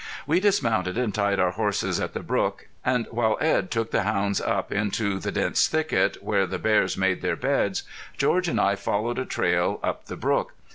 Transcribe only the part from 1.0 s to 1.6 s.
tied our